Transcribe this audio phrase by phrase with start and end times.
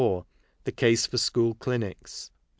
[0.63, 2.31] The Case tor School Clinics.